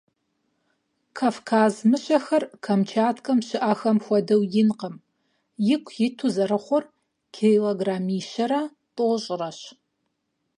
Кавказ 1.17 1.73
мыщэхэр 1.89 2.43
Камчаткэм 2.65 3.39
щыIэхэм 3.47 3.97
хуэдэу 4.05 4.41
инкъым- 4.61 4.95
ику 5.75 5.91
иту 6.05 6.27
зэрыхъур 6.35 6.83
килограммищэрэ 7.35 8.61
тIощIрэщ. 8.95 9.59